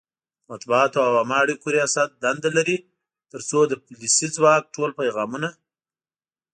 د 0.43 0.45
مطبوعاتو 0.51 0.97
او 1.07 1.13
عامه 1.19 1.37
اړیکو 1.45 1.65
ریاست 1.75 2.09
دنده 2.23 2.49
لري 2.57 2.77
ترڅو 3.31 3.59
د 3.67 3.73
پولیسي 3.85 4.27
ځواک 4.35 4.63
ټول 4.75 4.89
پیغامونه 4.99 5.49